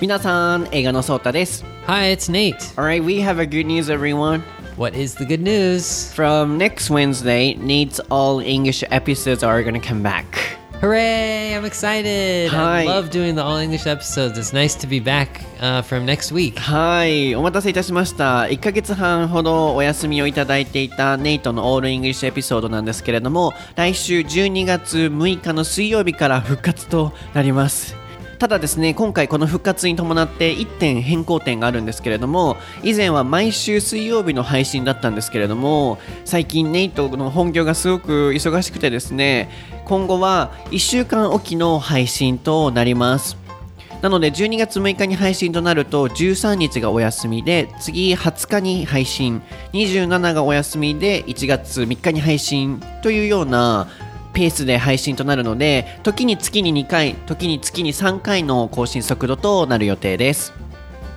[0.00, 1.64] Minasan, Eigo no Sota desu.
[1.86, 2.74] Hi, it's Nate.
[2.76, 4.42] All right, we have a good news, everyone.
[4.76, 6.12] What is the good news?
[6.12, 10.26] From next Wednesday, Nate's all English episodes are going to come back.
[10.82, 11.54] Hooray!
[11.54, 12.50] I'm excited.
[12.50, 12.82] Hi.
[12.82, 14.36] I love doing the all English episodes.
[14.36, 16.58] It's nice to be back uh, from next week.
[16.58, 18.42] はい、お待たせいたしました。
[18.42, 28.05] 1ヶ月半ほどお休みをいただいていたネイトのオールイングリッシュエピソードなんですけれども、来週12月6日の水曜日から復活となります。
[28.38, 39.48] ただですね、今回この復活に伴って1点変更点があるんですけれども、以前は毎週水曜日の配信だったんですけれども、最近ネイトの本業がすごく忙しくてですね、
[39.86, 43.38] 今後は1週間おきの配信となります。
[44.02, 49.40] なので12月6日に配信となると13日がお休みで次20日に配信
[49.72, 53.88] 27がお休みで1月3日に配信というような
[54.36, 60.52] ペースで配信となるので時に月に2回時に月に3回の更新速度となる予定です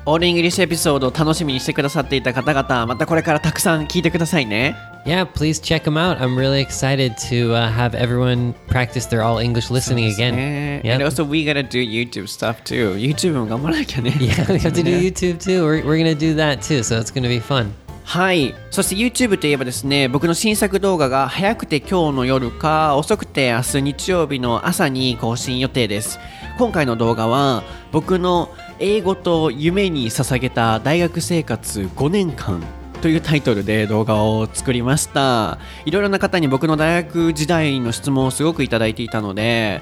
[0.06, 6.20] オールイングリッシュエピソードを楽しみにしてくださっていた方々またこれからたくさん聞いてくださいね Yeah, please check them out.
[6.20, 10.36] I'm really excited to uh, have everyone practice their all English listening again.
[10.36, 10.94] ね Yep.
[10.96, 14.98] And also we gotta do YouTube stuff too YouTube も頑張らなきゃね Yeah, we have to do
[14.98, 15.66] YouTube too.
[15.66, 17.74] We're, we're to do that too, so it's to be fun.
[18.10, 18.56] はい。
[18.72, 26.18] そして YouTube といえばですね、僕の新作動画が早くて今日の夜か遅くて明日日曜日の朝に更新予定です。
[26.58, 32.64] 今回の動画は僕の英語と夢に捧げた大学生活5年間
[33.04, 35.60] というタイトルで動画を作りました。
[35.86, 39.82] いろいろな方に僕の大学時代の質問をすごくいただいていたので、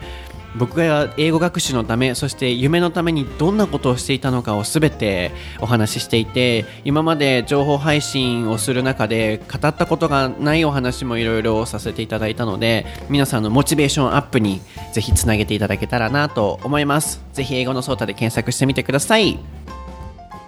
[0.55, 14.61] 僕が英語学習のためそして夢のためにどんなことをしていたのかを全てお話ししていて今まで情報配信をする中で語ったことがないお話もいろいろさせていただいたので皆さんのモチベーションアップに
[14.93, 17.21] ぜひつなげていただけたらなと思います。
[17.33, 19.39] ぜひ英語のソータで検索してみてください。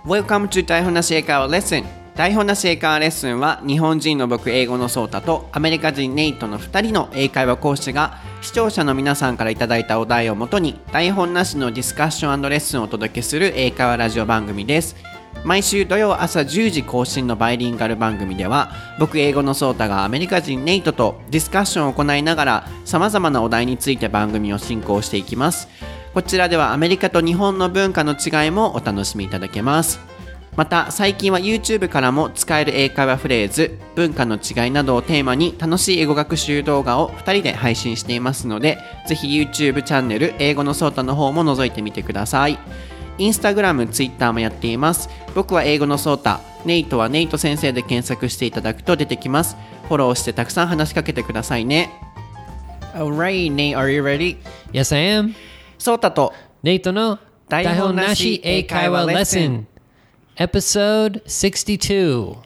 [0.06, 1.84] Welcome to 台本なし英会話レッスン
[2.20, 14.98] 台本なし英会話レッスンは日本人の僕英語のソータとアメリカ人ネイトの2人の英会話講師が視聴者の皆さんからいただいたお題をもとに台本なしのディスカッションレッスンをお届けする英会話ラジオ番組です。
[15.46, 25.70] 毎週土曜朝10時更新のバイリンガル番組では僕英語のソータがアメリカ人ネイトとディスカッションを行いながらさまざまなお題について番組を進行していきます。
[26.14, 30.19] こちらではアメリカと日本の文化の違いもお楽しみいただけます。
[30.60, 38.78] また最近は YouTube からも使える英会話フレーズ文化の違いなどをテーマに楽しい英語学習動画を2人で配信していますので
[39.08, 42.60] ぜひ YouTube チャンネル英語のソータの方も覗いてみてください。
[43.18, 45.10] インスタグラム、ツイッターもやっています。
[45.34, 46.42] 僕は英語のソータ。
[46.66, 49.56] ネイトはネイト先生で検索していただくと出てきます。
[49.88, 51.90] フォローしてたくさん話しかけてくださいね。
[52.96, 54.36] Alright, Nate, are you ready?
[54.74, 55.34] Yes, I am.
[55.78, 56.34] ソータと
[56.64, 57.18] Nate no
[57.48, 59.66] 台本なし英会話レッスン
[60.42, 62.38] Episode 62.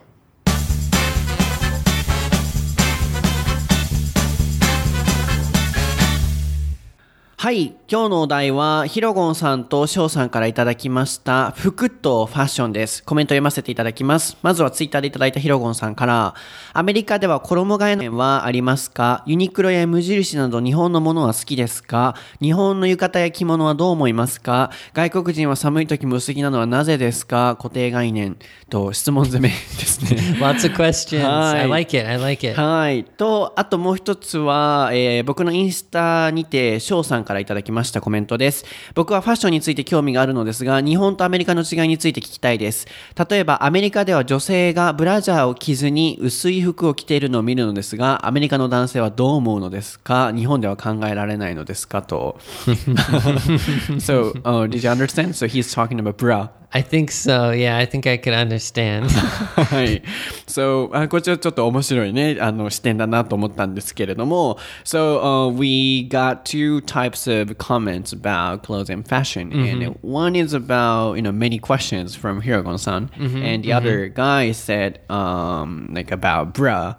[7.38, 13.04] はい、今日のお題はヒロゴンさんとショウさんからいただきました服とファッションです。
[13.04, 14.38] コメント読ませていただきます。
[14.42, 16.34] まずはツイッターでいただいたヒロゴンさんから、
[16.72, 19.22] アメリカでは衣替えのはありますか？
[19.28, 22.16] ユニクロや無印など日本のものは好きですか？
[22.42, 24.72] 日本の浴衣や着物はどう思いますか？
[24.94, 27.58] 外国人は寒い時も薄着なのはなぜですか？
[27.58, 28.38] 固定概念
[28.70, 30.38] と質問攻めですね。
[30.40, 31.28] Lots of questions.
[31.28, 32.08] I like it.
[32.08, 32.60] I like it.
[32.60, 33.04] はい。
[33.04, 38.66] と、あともう一つは、えー僕のインスタにて、翔さんからいただきましたコメントです。
[38.94, 42.88] 僕はファッションについて興味があるのですが、日本とアメリカの違いについて聞きたいです。
[43.30, 50.32] 例えば、アメリカでは女性がブラジャーを着ずに薄い服を着ているのを見るのですが、アメリカの男性はどう思うのですか？
[50.34, 52.02] 日本では考えられないのですか？
[52.02, 52.38] と。
[54.00, 55.36] so, uh, did you understand?
[55.36, 56.50] So he's talking about bra.
[56.76, 57.52] I think so.
[57.52, 59.08] Yeah, I think I could understand.
[59.12, 60.02] はい。
[60.48, 69.53] So, あこちらちょっと面白いね、あの視点だなと思ったんですけれども、So, uh, we got two types of comments about clothes and fashion.
[69.53, 73.11] And one is about, you know, many questions from Hiragon-san.
[73.19, 76.97] and the other guy said, um, like about bra.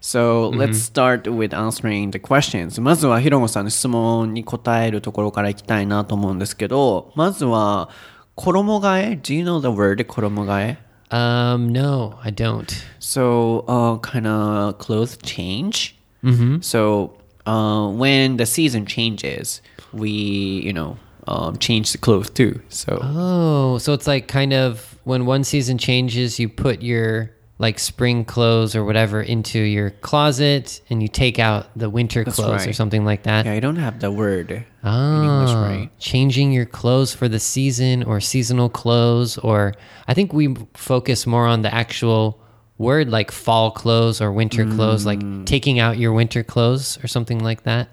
[0.00, 2.80] So let's start with answering the questions.
[2.80, 7.90] まずはヒロゴさんの質問に答えるところからいきたいなと思うんですけど、まずは
[8.36, 12.84] 衣替え ?Do you know the word 衣替え um, no, I don't.
[12.98, 15.96] So, uh, kind of clothes change.
[16.22, 16.60] Mm-hmm.
[16.60, 19.62] So, uh, when the season changes,
[19.93, 20.97] we, you know,
[21.27, 22.61] um, change the clothes too.
[22.69, 27.79] So, Oh, so it's like kind of when one season changes, you put your like
[27.79, 32.67] spring clothes or whatever into your closet and you take out the winter That's clothes
[32.67, 33.45] or something like that.
[33.45, 35.89] Yeah, I don't have the word in Ah, English, right?
[35.99, 39.73] changing your clothes for the season or seasonal clothes, or
[40.07, 42.41] I think we focus more on the actual
[42.79, 45.45] word like fall clothes or winter clothes, like Mm.
[45.45, 47.87] taking out your winter clothes or something like that.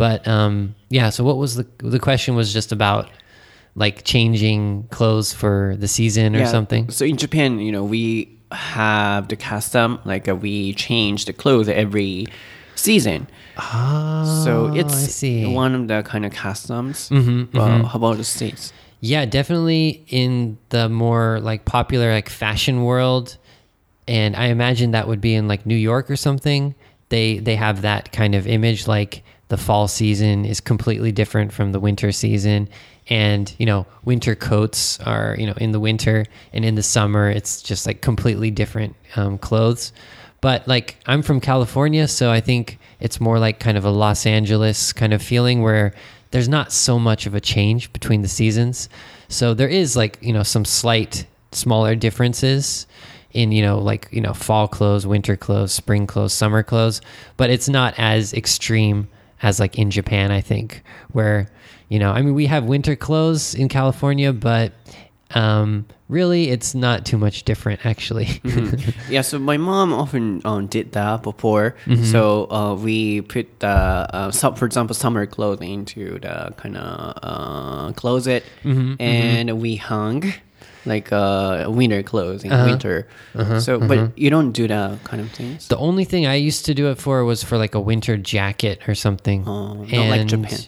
[0.00, 3.10] But um, yeah, so what was the the question was just about
[3.74, 6.88] like changing clothes for the season or Yeah, something.
[6.88, 11.68] So in Japan, you know, we have the custom like uh, we change the clothes
[11.68, 12.28] every
[12.76, 13.28] season.
[13.58, 15.22] Oh, so it's.
[15.22, 17.10] Mm-hmm, one of the kind of customs.
[17.52, 18.72] Well, how about the states?
[19.00, 23.36] Yeah, definitely in the more like popular like fashion world,
[24.08, 26.74] and I imagine that would be in like New York or something.
[27.10, 31.72] They they have that kind of image like the fall season is completely different from
[31.72, 32.68] the winter season,
[33.08, 37.28] and you know winter coats are you know in the winter and in the summer
[37.28, 39.92] it's just like completely different um, clothes.
[40.40, 44.24] But like I'm from California, so I think it's more like kind of a Los
[44.24, 45.92] Angeles kind of feeling where
[46.30, 48.88] there's not so much of a change between the seasons.
[49.28, 52.86] So there is like, you know, some slight smaller differences
[53.32, 57.00] in, you know, like, you know, fall clothes, winter clothes, spring clothes, summer clothes,
[57.36, 59.08] but it's not as extreme
[59.42, 60.82] as like in Japan, I think,
[61.12, 61.48] where,
[61.88, 64.72] you know, I mean, we have winter clothes in California, but
[65.32, 68.40] um, really it's not too much different actually.
[69.08, 71.74] Yeah, so my mom often um, did that before.
[71.86, 72.04] Mm-hmm.
[72.04, 77.18] So uh, we put the, uh, some, for example, summer clothing into the kind of
[77.22, 80.32] uh, closet, Mm-hmm, and we hung
[80.86, 82.56] like uh, winter clothes Uh-huh.
[82.64, 83.06] in winter.
[83.60, 85.68] So, but you don't do that kind of things.
[85.68, 88.80] The only thing I used to do it for was for like a winter jacket
[88.88, 89.46] or something.
[89.46, 90.58] Oh, not like Japan.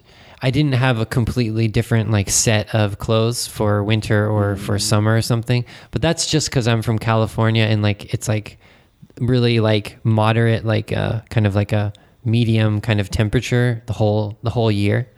[0.44, 5.16] I didn't have a completely different like set of clothes for winter or for summer
[5.16, 5.64] or something.
[5.92, 8.58] But that's just because I'm from California and like it's like
[9.20, 11.92] really like moderate, like uh, kind of like a
[12.24, 15.08] medium kind of temperature the whole the whole year.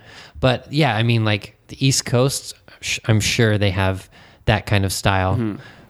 [0.41, 2.55] But yeah, I mean like the East Coast,
[3.07, 4.11] I'm sure they have
[4.47, 5.35] that kind of style.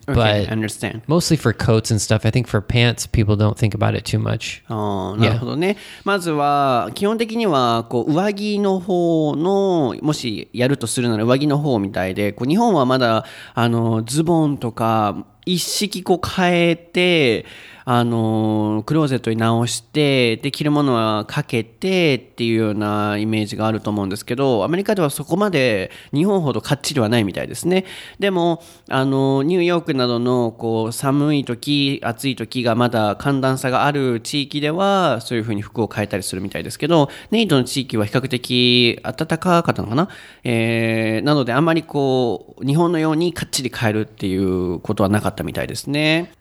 [0.06, 1.00] Okay, But understand.
[1.06, 2.26] mostly for coats and stuff.
[2.26, 4.62] I think for pants, people don't think about it too much.
[4.68, 5.78] なるほどね。
[6.04, 13.24] まずは、基本的には、こう、上着の方の、もしやるとするなら上着の方みたいで、こう、日本はまだ、
[13.54, 17.46] あの、ズボンとか、一式こう変えて、
[17.86, 27.84] あの、クローゼットに直して、で、着るものはかけてっていうようなイメージがあると思うんですけど、アメリカではそこまで日本ほどかっちりはないみたいですね。
[28.18, 40.08] でも、あの、ニューヨークなどの、こう、寒い時、暑い時がまだ寒暖差がある地域では、そういうふうに服を変えたりするみたいですけど、ネイトの地域は比較的暖かかったのかな？
[40.42, 46.32] えー、なのであんまりこう、日本のようにかっちり変えるっていうことはなかったみたいですね。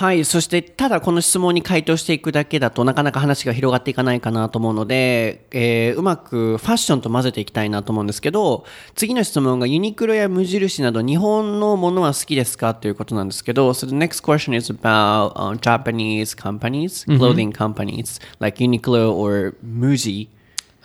[0.00, 0.24] はい。
[0.24, 8.64] そして、ただこの質問に回答していくだけだとなかなか話が広がっていかないかなと思うので、えーうまくファッションと混ぜていきたいなと思うんですけど、
[8.94, 20.28] 次の質問がユニクロや無印など日本のものは好きですかということなんですけど、so the next question is about、uh, Japanese companies, clothing companies, like Uniqlo or Muji.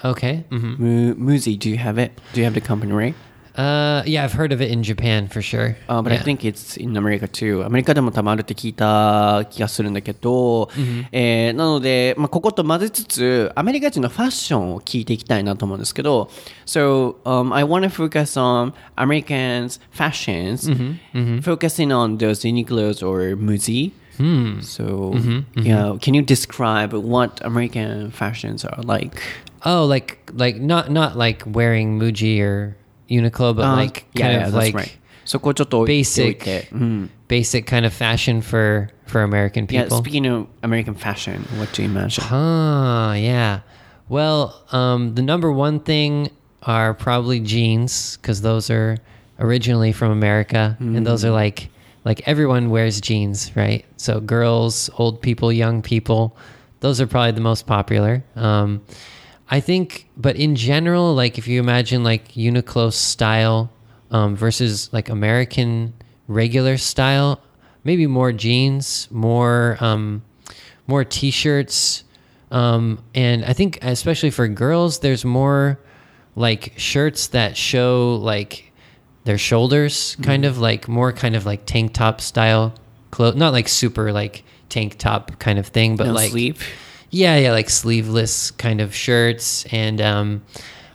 [0.04, 0.44] Okay.
[0.50, 2.12] hmm Mu- Muji, do you have it?
[2.34, 3.16] Do you have the company, right?
[3.58, 5.78] Uh, yeah, I've heard of it in Japan for sure.
[5.88, 6.20] Uh, but yeah.
[6.20, 7.64] I think it's in America too.
[7.66, 11.08] アメリカでもたまるって聞いた気がするんだけど、mm hmm.
[11.12, 16.30] えー、なので、まあ、ここと混ぜつつ、アメリカ人のファッションを聞いていきたいなと思うんですけど、
[16.66, 20.98] So, um, I want to focus on Americans' fashions, mm -hmm.
[21.14, 21.42] Mm -hmm.
[21.42, 23.92] focusing on those unique or Muji.
[24.18, 24.62] Hmm.
[24.62, 25.30] So, mm-hmm.
[25.30, 25.66] Mm-hmm.
[25.66, 29.22] yeah, can you describe what American fashions are like?
[29.66, 32.76] Oh, like like not not like wearing muji or
[33.09, 34.91] Uniqlo, but Uh, like yeah, kind yeah, of that's like right.
[35.25, 36.69] そこをちょっと置いておい basic て。
[36.73, 37.11] うん。
[37.29, 39.99] basic kind of fashion for for American Yeah, people.
[39.99, 42.25] speaking of American fashion, what do you imagine?
[42.31, 43.61] Ah, yeah.
[44.09, 46.31] Well, um, the number one thing
[46.63, 48.99] are probably jeans because those are
[49.39, 51.69] originally from America, and those are like
[52.05, 53.85] like everyone wears jeans, right?
[53.97, 56.37] So girls, old people, young people,
[56.81, 58.23] those are probably the most popular.
[58.37, 58.81] Um,
[59.50, 63.72] I think, but in general, like if you imagine like Uniqlo style
[64.12, 65.94] um, versus like American
[66.28, 67.40] regular style,
[67.84, 70.24] maybe more jeans, more um,
[70.88, 72.04] more t-shirts,
[72.52, 75.80] um, and I think especially for girls, there's more
[76.36, 78.72] like shirts that show like
[79.26, 82.74] their shoulders, kind of like more kind of like tank top style
[83.12, 86.68] clothes, not like super like tank top kind of thing, but No like sleeve.
[87.10, 90.44] Yeah, yeah, like sleeveless kind of shirts, and um,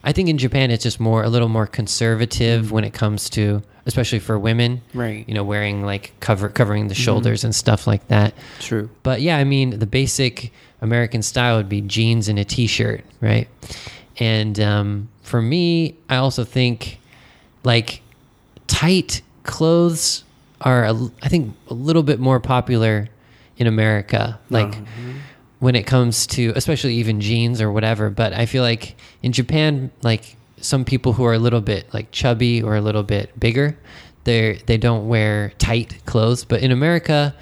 [0.03, 3.63] I think in Japan it's just more a little more conservative when it comes to
[3.87, 4.83] especially for women.
[4.95, 5.27] Right.
[5.29, 8.35] You know, wearing like cover covering the shoulders and stuff like that.
[8.61, 8.91] True.
[9.03, 13.49] But yeah, I mean, the basic American style would be jeans and a t-shirt, right?
[14.19, 16.99] And um, for me, I also think
[17.65, 18.03] like
[18.67, 20.25] tight clothes
[20.61, 23.09] are, a, I think, a little bit more popular
[23.57, 24.39] in America.
[24.51, 24.75] Like
[25.61, 28.11] when it comes to, especially even jeans or whatever.
[28.11, 32.11] But I feel like in Japan, like some people who are a little bit like
[32.11, 33.79] chubby or a little bit bigger,
[34.25, 36.45] they they don't wear tight clothes.
[36.45, 37.35] But in America,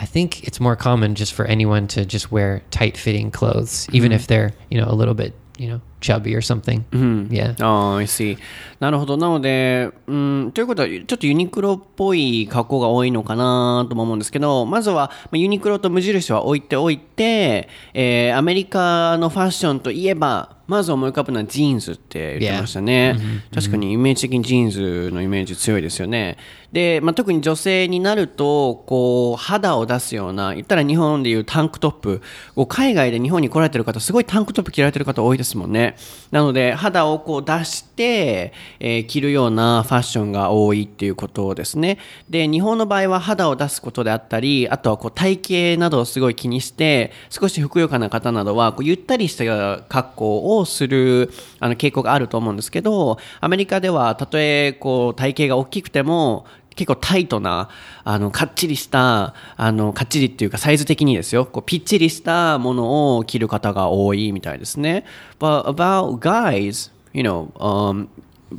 [0.00, 4.10] I think it's more common just for anyone to just wear tight fitting clothes, even
[4.10, 4.16] mm-hmm.
[4.16, 6.84] if they're you know a little bit you know chubby or something.
[7.30, 7.54] Yeah.
[7.64, 8.38] ああ、I see.
[8.80, 9.16] なるほど。
[9.16, 23.16] なので、うん、ということは、ちょっとユニクロっぽい格好が多いのかなとも思うんですけど、まずは、まあユニクロと無印は置いておいて、えーアメリカのファッションといえば、まず思い浮かぶのはジーンズって言ってましたね。
[23.54, 26.36] 確かにイメージ的にジーンズのイメージ強いですよね。
[26.72, 32.20] で、まあ、特に女性になると、こう、肌を出すような、言ったら日本でいうタンクトップ、
[32.54, 35.96] こう海外で日本に来られてる方、すごいタンクトップ着られてる方多いですもんね。
[36.30, 41.98] なので、肌をこう出して、えー着るようなファッションが多いっていうことですね。
[42.28, 56.46] で、日本の場合は肌を出すことであったり、あとはこう体型などをすごい気にして、少しふくよかな方などは、こうゆったりした格好をするあの傾向があると思うんですけど、アメリカではたとえこう体型が大きくても、
[56.76, 57.70] 結構タイトな、
[58.04, 65.04] あの、かっちりした、あの、かっちりっていうかサイズ的にですよ、こうぴっちりしたものを着る方が多いみたいですね。
[65.38, 68.08] But about guys, you know, um,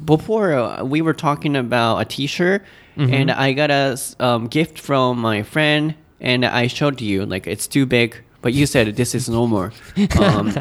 [0.06, 2.64] before uh, we were talking about a t-shirt
[2.98, 7.68] and I got a um, gift from my friend and I showed you like it's
[7.68, 9.72] too big but you said this is normal
[10.20, 10.54] um,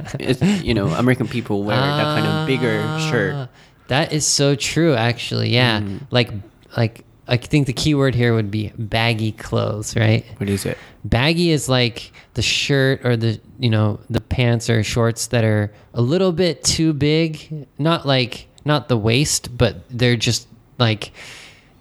[0.63, 2.81] you know American people wear that kind of bigger
[3.11, 3.49] shirt Ah,
[3.89, 5.51] That is so true, actually.
[5.55, 5.81] Yeah,
[6.11, 6.31] like
[6.77, 10.25] like I think the key word here would be baggy clothes, right?
[10.39, 14.83] what is it Baggy is like the shirt or the you know the pants or
[14.83, 20.17] shorts that are a little bit too big, not like not the waist, but they're
[20.17, 21.13] just like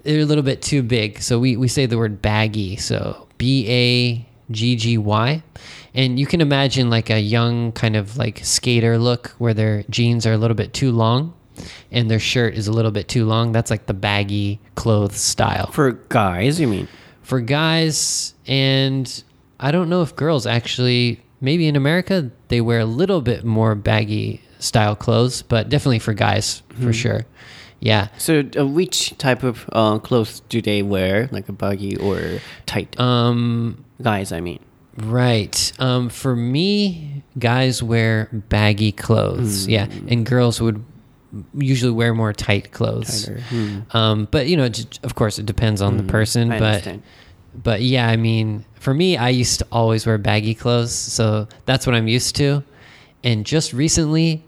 [0.03, 1.21] they're a little bit too big.
[1.21, 2.75] So we we say the word baggy.
[2.77, 5.41] So B A G G Y.
[5.95, 10.27] And you can imagine like a young kind of like skater look where their jeans
[10.27, 11.33] are a little bit too long
[11.89, 13.53] and their shirt is a little bit too long.
[13.53, 16.87] That's like the baggy clothes style for guys you mean
[17.21, 19.23] for guys and
[19.59, 23.73] I don't know if girls actually maybe in America they wear a little bit more
[23.73, 27.25] baggy style clothes, but definitely for guys for sure.
[27.79, 28.07] Yeah.
[28.17, 32.99] So, uh, which type of uh, clothes do they wear, like a baggy or tight?
[32.99, 34.59] Um Guys, I mean.
[34.98, 35.72] right.
[35.78, 39.66] Um for me guys wear baggy clothes.
[39.68, 40.84] Yeah, and girls would
[41.56, 43.26] usually wear more tight clothes.
[43.26, 43.40] Tighter.
[43.48, 43.78] Hmm.
[43.96, 47.02] Um but you know, j- of course it depends on the person, I but understand.
[47.62, 51.86] but yeah, I mean, for me, I used to always wear baggy clothes, so that's
[51.86, 52.62] what I'm used to.
[53.22, 54.42] And just recently,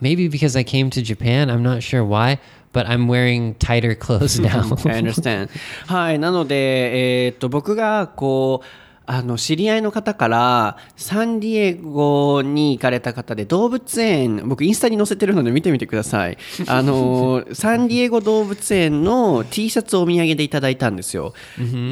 [0.00, 2.38] maybe because I came to Japan, I'm not sure why,
[2.72, 4.60] but I'm wearing tighter clothes now.
[4.84, 5.48] I understand.
[5.86, 6.18] はい。
[6.18, 8.66] なので、えーっと、僕が、こう、
[9.05, 16.37] あの、知り合いの方から、サンディエゴに行かれた方で、動物園、僕インスタに載せてるので見てみてください。
[16.67, 21.33] あの、 サンディエゴ動物園の T シャツをお土産でいただいたんですよ。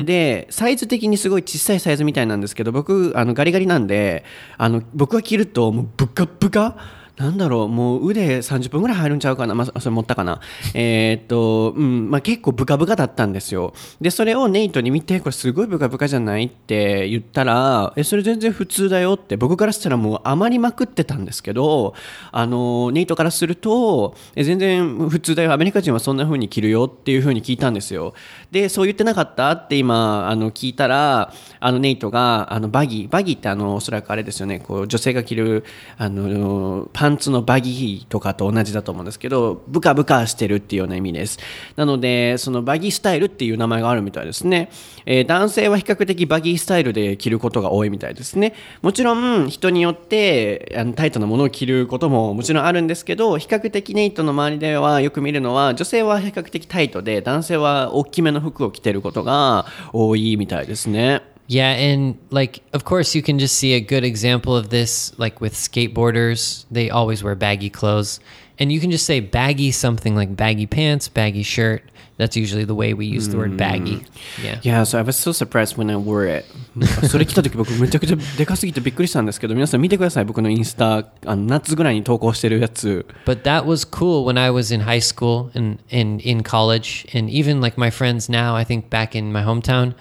[0.06, 4.24] で、サイズ的にすごい小さいサイズみたいなんですけど、僕、あの、ガリガリなんで、
[4.58, 7.00] あの、僕が着ると、もう、ブカブカ？
[7.21, 10.41] なんだろう、もう腕30分ぐらい入るんちゃうかな、まあ、それ持ったかな。
[10.73, 13.73] えーっと、うん、まあ、結構ブカブカだったんですよ。
[14.01, 21.93] で、それをネイトに見て、これすごいブカブカじゃないって言ったら、え、それ全然普通だよって、僕からしたらもう余りまくってたんですけど、
[22.31, 28.15] あの、ネイトからすると、え全然普通だよ、アメリカ人はそんな風に着るよっていう風に聞いたんですよ。
[28.49, 35.63] で、そう言ってなかったって今、あの、聞いたら、あの、ネイトが、あの、バギー、バギーってあの、おそらくあれですよね、こう、女性が着る、
[35.97, 41.39] あの、パンンツのバギーとかと同じだと思うんですけど、ブカブカしてるっていうような意味です。
[41.75, 44.70] なので、そのバギースタイルっていう名前があるみたいですね。
[45.06, 48.53] えー男性は比較的バギースタイルで着ることが多いみたいですね。
[48.82, 61.30] もちろん、人によって、あの、タイトなものを着ることももちろんあるんですけど、比較的ネイトの周りではよく見るのは、女性は比較的タイトで、男性は大きめの服を着てることが多いみたいですね。
[61.50, 65.54] Yeah, and like of course you can just see a good example of this like with
[65.54, 66.64] skateboarders.
[66.70, 68.20] They always wear baggy clothes.
[68.58, 71.82] And you can just say baggy something like baggy pants, baggy shirt.
[72.16, 74.02] That's usually the way we use the word baggy.
[74.42, 74.58] Yeah.
[74.62, 76.46] Yeah, so I was so surprised when I wore it.
[77.06, 80.25] それ来た時僕めちゃくちゃでかすぎてびっくりしたんですけど、皆さん見てください。
[80.25, 83.04] 僕のインスタ、あの夏ぐらいに投稿してるやつ。
[83.26, 87.06] But that was cool when I was in high school and, and in college.
[87.14, 89.94] And even like my friends now, I think back in my hometown,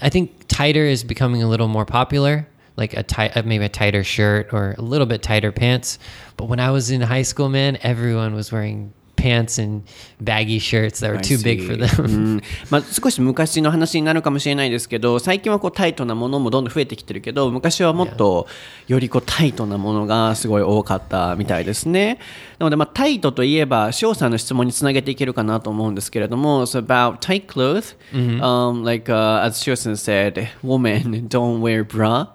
[0.00, 3.68] I think tighter is becoming a little more popular, like a tight, uh, maybe a
[3.68, 5.98] tighter shirt or a little bit tighter pants.
[6.36, 9.82] But when I was in high school, man, everyone was wearing pants and
[10.20, 12.04] baggy shirts that were too big for them.
[12.04, 18.46] うんまあ、少し昔の話になるかもしれないですけど最近はこうタイトなものもどんどん増えてきてるけど昔はもっと
[18.86, 22.18] よりこうタイトなものがすごい多かったみたいですね
[22.58, 32.28] なのでまあタイトといえば翔さんの質問につなげていけるかなと思うんですけれども So about tight clothes、um, like、uh, as Shio-san said women don't wear bra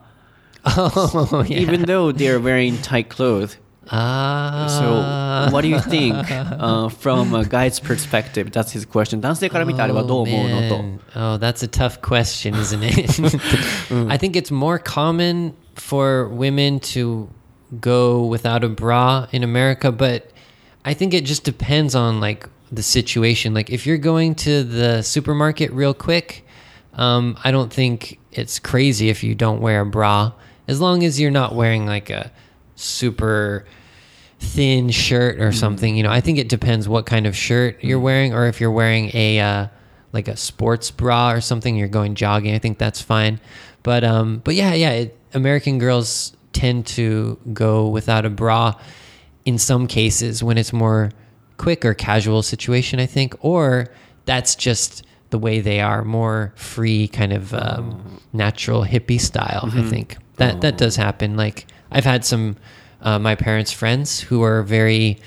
[0.65, 1.59] oh, yeah.
[1.59, 3.57] even though they're wearing tight clothes
[3.90, 5.46] Ah.
[5.48, 8.50] So, what do you think uh, from a guy's perspective?
[8.50, 9.20] That's his question.
[9.20, 10.78] 男性から見てあれはどう思うのと。
[10.78, 11.00] man.
[11.14, 13.20] Oh, that's a tough question, isn't it?
[14.10, 17.28] I think it's more common for women to
[17.80, 20.32] go without a bra in America, but
[20.84, 23.54] I think it just depends on like the situation.
[23.54, 26.44] Like if you're going to the supermarket real quick,
[26.94, 30.32] um, I don't think it's crazy if you don't wear a bra,
[30.66, 32.32] as long as you're not wearing like a
[32.76, 33.64] super
[34.41, 35.95] thin shirt or something.
[35.95, 38.71] You know, I think it depends what kind of shirt you're wearing, or if you're
[38.71, 39.67] wearing a uh,
[40.11, 42.53] like a sports bra or something, you're going jogging.
[42.53, 43.39] I think that's fine.
[43.83, 48.73] But um, but yeah, yeah, it, American girls tend to go without a bra
[49.45, 51.11] in some cases when it's more
[51.57, 52.99] quick or casual situation.
[52.99, 53.87] I think, or
[54.25, 59.69] that's just the way they are, more free, kind of um, natural hippie style.
[59.71, 61.37] I think that that does happen.
[61.37, 62.57] Like I've had some
[63.01, 65.19] uh, my parents' friends who are very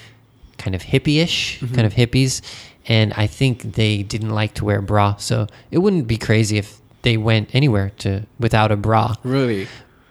[0.59, 2.40] kind of hippie-ish, kind of hippies,
[2.87, 5.16] and I think they didn't like to wear bra.
[5.16, 9.14] So it wouldn't be crazy if they went anywhere to without a bra.
[9.23, 9.66] Really?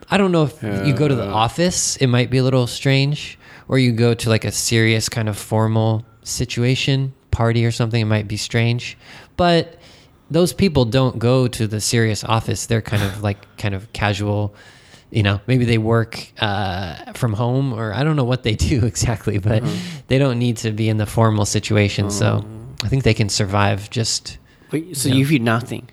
[0.10, 3.39] I don't know if you go to the office, it might be a little strange,
[3.67, 8.05] or you go to like a serious kind of formal situation, party or something, it
[8.05, 8.98] might be strange.
[9.38, 9.79] But
[10.29, 12.65] those people don't go to the serious office.
[12.65, 14.53] They're kind of like kind of casual,
[15.13, 18.86] you know, maybe they work uh, from home or I don't know what they do
[18.86, 19.63] exactly, but
[20.08, 22.10] they don't need to be in the formal situation.
[22.10, 22.43] So
[22.84, 24.39] I think they can survive just
[24.71, 25.88] Wait, so you feel nothing?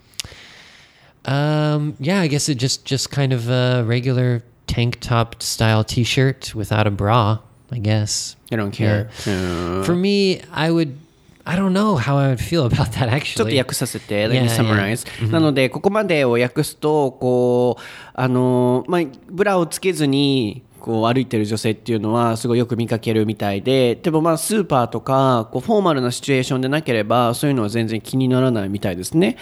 [1.26, 6.54] um, yeah, I guess it just just kind of a regular tank top style T-shirt
[6.54, 7.38] without a bra.
[7.72, 8.36] I guess.
[8.50, 9.08] i don't care.
[9.26, 10.98] うん For me, I would.
[11.44, 13.58] I don't know how I would feel about that ちょっと actually.
[13.58, 14.56] 訳させて、Let me Yeah, yeah.
[14.56, 15.30] summarize.
[15.32, 17.82] なので、ここまでを訳すと、こう、
[18.14, 29.36] あの、まあ、ブラをつけずに、こう歩いてる女性っていうのはすごいよく見かけるみたいででもまあスーパーとかこうフォーマルなシチュエーションでなければそういうのは全然気にならないみたいですね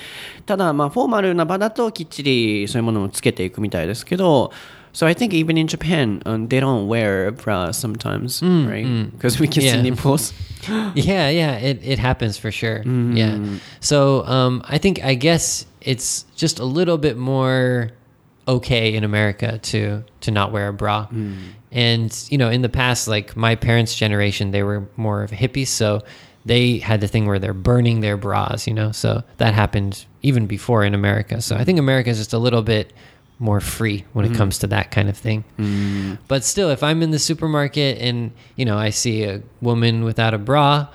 [0.45, 4.53] ただまあフォーマルな場だときっちりそういうものもつけていくみたいですけど
[4.95, 9.61] So I think even in Japan、um, they don't wear bras sometimes right because we can
[9.63, 9.83] see Yeah.
[9.83, 10.33] nipples
[10.95, 12.83] yeah, yeah, it, it happens for sure.
[13.15, 13.39] Yeah.
[13.81, 17.91] So um, I think I guess it's just a little bit more
[18.49, 21.07] okay in America to to not wear a bra.
[21.07, 21.37] Mm.
[21.71, 25.69] And you know, in the past, like my parents' generation, they were more of hippies,
[25.69, 26.03] so
[26.47, 28.67] they had the thing where they're burning their bras.
[28.67, 31.41] You know, so that happened even before in America.
[31.43, 32.93] So I think America is just a little bit
[33.39, 34.39] more free when it mm-hmm.
[34.39, 35.45] comes to that kind of thing.
[35.59, 36.19] Mm.
[36.27, 40.33] But still, if I'm in the supermarket and you know I see a woman without
[40.33, 40.89] a bra,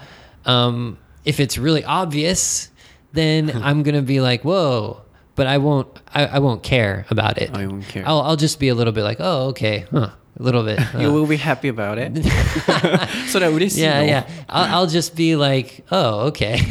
[0.45, 2.69] um, if it's really obvious,
[3.13, 5.02] then I'm gonna be like, "Whoa!"
[5.35, 5.87] but I won't.
[6.13, 7.51] I, I won't care about it.
[7.53, 8.03] I won't care.
[8.05, 10.79] I'll, I'll just be a little bit like, oh, okay, huh, a little bit.
[10.79, 10.99] Uh.
[10.99, 12.15] you will be happy about it.
[13.27, 14.29] so that would Yeah, yeah.
[14.49, 16.59] I'll, I'll, just be like, oh, okay.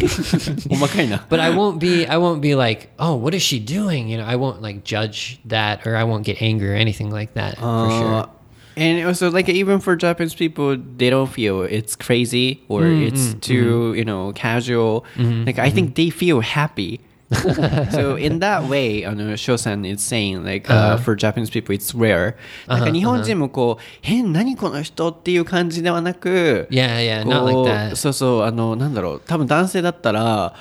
[1.29, 2.07] but I won't be.
[2.07, 4.09] I won't be like, oh, what is she doing?
[4.09, 7.35] You know, I won't like judge that, or I won't get angry or anything like
[7.35, 8.31] that uh, for sure.
[8.75, 13.07] And also, uh, like even for Japanese people, they don't feel it's crazy or mm
[13.07, 15.05] it's mm, too mm you know casual.
[15.17, 15.95] Mm -hmm, like I think mm-hmm.
[15.95, 17.01] they feel happy
[17.32, 20.98] so in that way, あの、翔さん is saying, like, uh, Uh-huh.
[20.98, 22.36] for Japanese people, it's rare.
[22.68, 27.96] なんか日本人もこう、変、何この人っていう感じではなく、 Yeah, yeah, こう not like that.
[27.98, 30.54] そうそう、あの、なんだろう、多分男性だったら、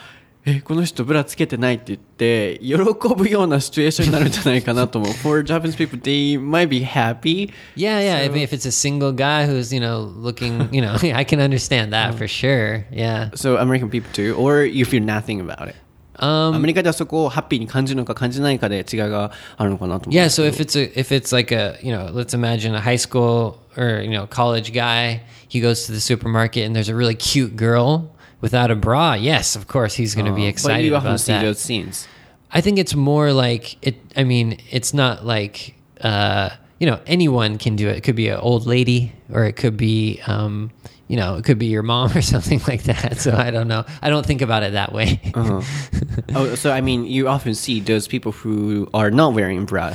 [0.49, 2.77] え、この人ブラつけてないって言って、喜
[3.17, 5.12] ぶようなシチュエーションになるんじゃないかなと思う。
[5.12, 7.53] For Japanese people, they might be happy.
[7.77, 8.25] Yeah, yeah.
[8.25, 11.41] I mean, if it's a single guy who's, you know, looking, you know, I can
[11.41, 12.87] understand that for sure.
[12.93, 13.31] Yeah.
[13.35, 15.75] So American people too, or you feel nothing about it.
[16.21, 22.81] アメリカではそこをハッピーに感じるのか感じないかで違いがあるのかなと思う Yeah, so if it's a if it's like a you know, let's imagine a
[22.81, 26.95] high school or you know college guy, he goes to the supermarket and there's a
[26.97, 28.09] really cute girl
[28.41, 29.12] without a bra.
[29.15, 31.43] Yes, of course he's going to be But excited you often about see that.
[31.43, 32.09] those scenes.
[32.51, 33.97] I think it's more like it.
[34.17, 37.97] I mean, it's not like uh, you know anyone can do it.
[37.99, 40.71] It could be an old lady, or it could be um,
[41.12, 43.17] you know it could be your mom or something like that.
[43.19, 43.84] So I don't know.
[44.02, 45.19] I don't think about it that way.
[45.36, 49.93] oh, so I mean, you often see those people who are not wearing bra.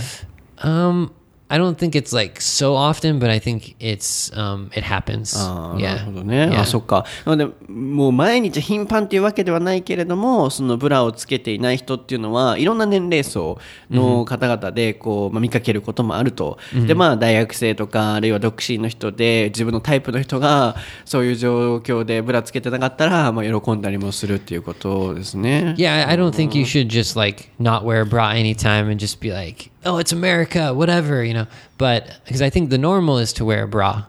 [0.59, 1.15] um,
[1.49, 5.37] I don't think it's like so often, but I think it's um, it happens.
[5.39, 6.05] あーなる yeah.
[6.05, 6.49] ほどね。
[6.51, 6.61] Yeah.
[6.61, 7.05] あ、そっか。
[7.25, 13.59] なので、もう毎日頻繁っていうわけではないけれども、そのブラをつけていない人っていうのは、いろんな年齢層
[13.91, 16.59] の方々で、こう、まあ、見かけることもあると。
[16.75, 25.75] で、まあ、大学生とか、あるいは独身の人で、自分のタイプの人が、そういう状況でブラつけてなかったら、まあ、喜んだりもするっていうことですね。
[25.79, 29.21] Yeah, I I don't think you should just like not wear a bra anytime and just
[29.21, 31.47] be like, "Oh, it's America, whatever," you know.
[31.79, 34.05] But because I think the normal is to wear a bra.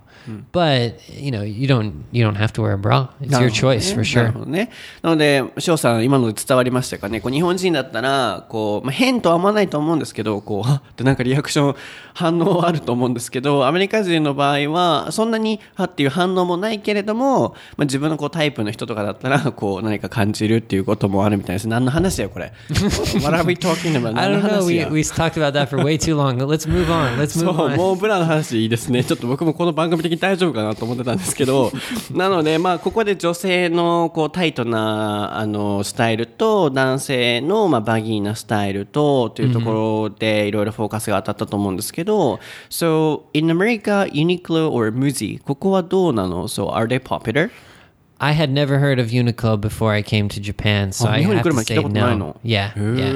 [0.52, 3.10] But, you know, you don't you don't have to wear a bra.
[3.22, 4.32] It's な your るほどね choice for なる sure.
[4.34, 4.70] ほどね。
[5.02, 7.22] なので、翔さん、今ので伝わりましたかね？
[7.22, 11.76] こう日本人だったら、こう、まあ、変とは思わないと思うんですけど、こう、は っってなんかリアクション、
[12.14, 21.68] 反応はあると思うんですけど、アメリカ人の場合は、そんなに、はっていう反応もないけれども、まあ、自分のこうタイプの人とかだったら、こう、何か感じるっていうこともあるみたいです。
[21.68, 22.52] 何の話だよ、これ？
[23.24, 24.18] What are we talking about?
[24.20, 24.56] I 何 don't の know.
[24.62, 26.38] 話 We や？we talked about that for way too long.
[26.46, 27.18] Let's move on.
[27.18, 27.78] Let's そ move う、on.
[27.78, 29.04] もうブラの話いいですね。
[29.04, 31.72] ちょっと僕もこの番組的に大丈夫かなと思ってたんですけど、
[32.12, 47.50] なので、まあ、ここで女性のこうタイトなあのスタイルと、男性のまあバギーなスタイルと、というところでいろいろフォーカスが当たったと思うんですけど、So, in America, Uniqlo or Muji, ここはどうなの ?So, are they popular?
[48.20, 51.64] I had never heard of Uniqlo before I came to Japan, so Oh, Ihave to
[51.64, 52.18] say no.
[52.18, 53.12] の？Yeah, yeah.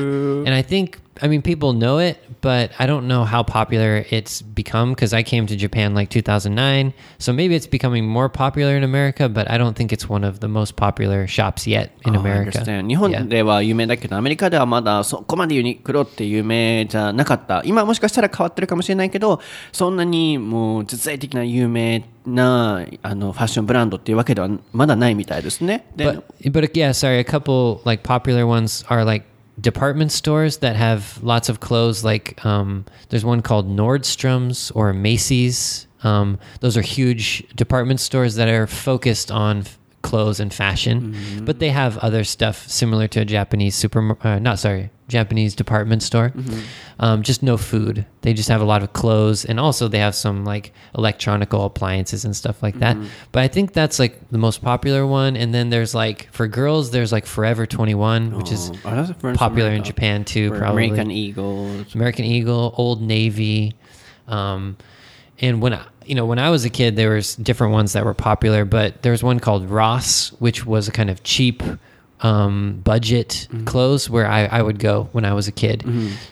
[0.46, 4.43] And I think I mean people know it, but I don't know how popular it's
[4.43, 8.85] become because I came to Japan like 2009, so maybe it's becoming more popular in
[8.85, 12.21] America, but I don't think it's one of the most popular shops yet in あ
[12.21, 12.59] America.
[12.59, 17.63] I understand 日本では有名だけど、アメリカではまだそこまでユニクロって有名じゃなかった。
[17.65, 19.41] 今もしかしたら変わってるかもしれないけど、
[19.73, 25.87] そんなにもう実在的な有名なあのファッションブランドっていうわけではまだないみたいですね。
[25.97, 29.25] で、 But but yeah, sorry, a couple like popular ones are like
[29.60, 35.88] department stores that have lots of clothes like um, there's one called Nordstrom's or Macy's.
[36.04, 41.60] Um, those are huge department stores that are focused on f- clothes and fashion, but
[41.60, 46.34] they have other stuff similar to a Japanese super uh, not sorry, Japanese department store.
[47.00, 48.06] Um, just no food.
[48.22, 52.26] They just have a lot of clothes and also they have some like electronical appliances
[52.26, 52.96] and stuff like that.
[53.32, 56.92] But I think that's like the most popular one and then there's like for girls
[56.92, 60.86] there's like Forever 21, which is あれ Friends popular in Japan too, or probably.
[60.86, 61.86] American Eagle.
[61.96, 63.74] American Eagle, Old Navy,
[64.28, 64.78] um,
[65.40, 68.04] and when I, you know when I was a kid, there was different ones that
[68.04, 71.64] were popular, but there was one called Ross, which was a kind of cheap
[72.20, 75.86] um, budget clothes where I, I would go when I was a kid.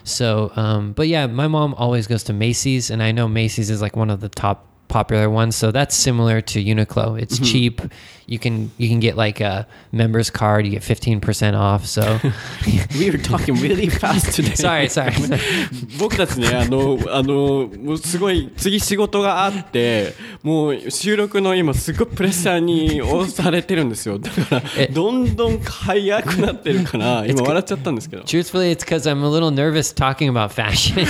[0.04, 3.80] So, um, but yeah, my mom always goes to Macy's, and I know Macy's is
[3.80, 5.55] like one of the top popular ones.
[5.55, 7.19] So that's similar to Uniqlo.
[7.21, 7.81] It's cheap.
[8.27, 10.65] You can you can get like a member's card.
[10.65, 11.85] You get fifteen percent off.
[11.85, 12.19] So
[12.97, 14.55] We were talking really fast today.
[14.55, 15.13] sorry, sorry.
[15.99, 24.17] 僕たちね、あの、あの、もうすごい、次仕事があって、もう収録の今すごいプレッシャーに押されてるんですよ。
[24.17, 28.23] だからえ、どんどん早くなってるから、今笑っちゃったんですけど。
[28.23, 31.05] Truthfully, it's because I'm a little nervous talking about fashion.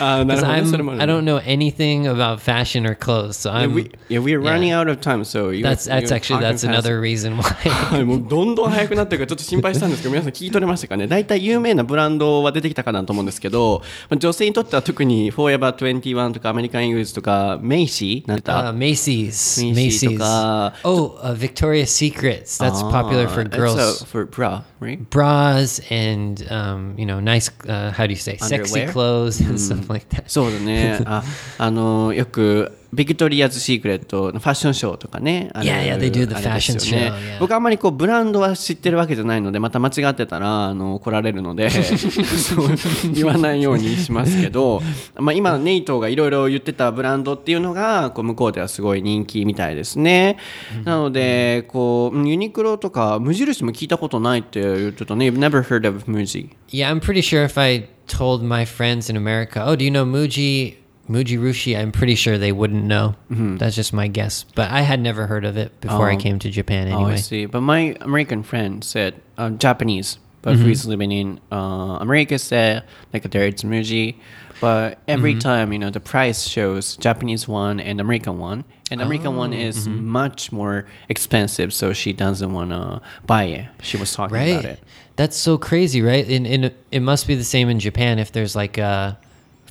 [0.00, 3.57] あーなる Because ほどね、それもあ I'm る I don't know anything about fashion or clothes, So Yeah,
[3.65, 3.73] I'm.
[3.73, 7.37] we, yeah, we're running out of time, so you That's that's actually that's another reason
[7.37, 7.43] why.
[7.69, 19.29] はい、もうどんどん速くなってるからちょっと心配したんですけど皆さん聞き取れましたかね大体有名なブランドは出てきたかなと思うんですけどまあ女性にとっては特に Forever 21とかアメリカンイーグルスとかメイシーなんて Uh, Macy's,
[19.61, 20.13] Macy's Macy's.
[20.13, 22.57] とか Oh, uh, Victoria's Secrets.
[22.57, 23.99] That's popular for Ah, girls.
[23.99, 27.51] so for bra right Bras and um, you know, nice.
[27.67, 30.23] Uh, how do you say, sexy clothes and stuff like that.
[30.27, 31.23] そうだねあ
[31.57, 37.39] あのよくビクトリアズ・シークレットのファッションショーとかねある Yeah, yeah, they do the あれですよ fashion show, yeah.
[37.39, 42.67] 僕あんまりこうブランドは知ってるわけじゃないのでまた間違ってたらあの怒られるので そう
[43.13, 44.81] 言わないようにしますけど、
[45.17, 50.37] まあ、今ネイトがいろいろ言ってたブランドっていうのがこう向こうではすごい人気みたいですね、
[50.83, 59.17] なのでこうユニクロとか無印も聞いたことないって言ってたね You've never heard of Muji Yeah, I'm pretty sure if I told my friends in
[59.17, 60.75] America, "Oh, do you know Muji?"
[61.09, 63.15] Muji Rushi, I'm pretty sure they wouldn't know.
[63.29, 64.45] That's just my guess.
[64.55, 66.17] But I had never heard of it before I Oh.
[66.19, 67.17] came to Japan Oh, I anyway.
[67.17, 67.45] see.
[67.47, 73.29] But my American friend said uh, Japanese but who's living in uh, America said like
[73.31, 74.15] there it's Muji.
[74.61, 78.63] But every time, you know, the price shows Japanese one and American one.
[78.91, 83.65] And American one is much more expensive, so she doesn't want to buy it.
[83.81, 84.79] She was talking about it.
[85.15, 86.27] That's so crazy, right?
[86.27, 89.17] And, and it must be the same in Japan if there's like a,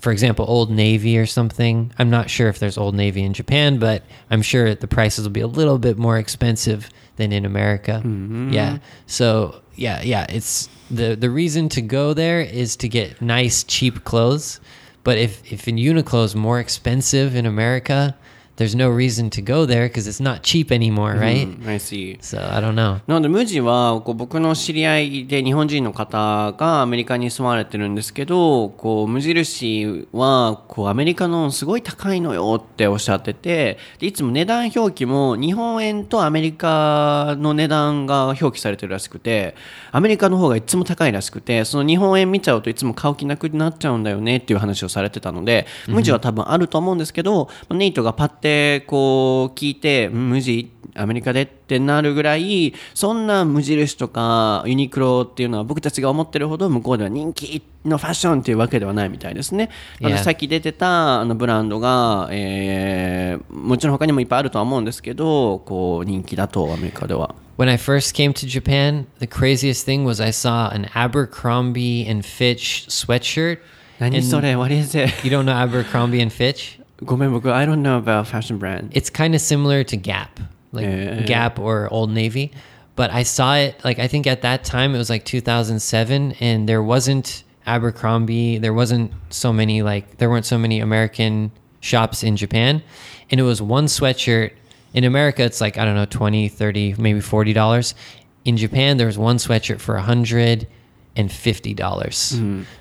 [0.00, 1.92] for example, Old Navy or something.
[1.98, 5.32] I'm not sure if there's Old Navy in Japan, but I'm sure the prices will
[5.32, 8.00] be a little bit more expensive than in America.
[8.04, 8.52] Mm-hmm.
[8.52, 8.78] Yeah.
[9.06, 10.26] So yeah, yeah.
[10.28, 14.60] It's the the reason to go there is to get nice, cheap clothes.
[15.04, 18.16] But if if in Uniqlo is more expensive in America,
[18.58, 21.46] there's no reason to go there because it's not cheap anymore, right?
[21.46, 22.18] Mm, I see.
[22.20, 23.00] So I don't know.
[23.06, 39.54] なので、無地は、こう、僕の知り合いで日本人の方がアメリカに住まわれてるんですけど、こう、無印は、こう、アメリカのすごい高いのよっておっしゃってて、でいつも値段表記も日本円とアメリカの値段が表記されてるらしくて、
[39.92, 48.47] アメリカの方がいつも高いらしくて、その日本円見ちゃうといつも買う気なくなっちゃうんだよねっていう話をされてたので、無地は多分あると思うんですけど、ネイトがパッて
[48.86, 59.70] こう聞いて、うん無地アメリカでってなるぐらい、そんな無印とかユニクロっていうのは僕たちが思ってるほど向こうでは人気のファッションっていうわけではないみたいですね。
[60.00, 67.34] なの.さっき出てたあのブランドが、えーもちろん他にもいっぱいあるとは思うんですけど、こう人気だとアメリカでは。
[67.58, 72.88] When I first came to Japan, the craziest thing was I saw an Abercrombie and Fitch
[72.88, 73.58] sweatshirt.
[74.00, 75.12] 何それ ?What is it?
[75.26, 76.77] You don't know Abercrombie and Fitch?
[77.03, 78.89] ごめん僕、I don't know about fashion brand.
[78.93, 80.39] It's kind of similar to Gap,
[80.71, 81.21] like Yeah.
[81.23, 82.51] Gap or Old Navy.
[82.95, 86.69] But I saw it like I think at that time it was like 2007 and
[86.69, 92.37] there wasn't Abercrombie, there wasn't so many like there weren't so many American shops in
[92.37, 92.83] Japan
[93.31, 94.51] and it was one sweatshirt.
[94.93, 97.95] In America it's like I don't know 20, 30, maybe 40 dollars.
[98.45, 99.97] In Japan there was one sweatshirt for
[101.17, 102.17] 150 dollars.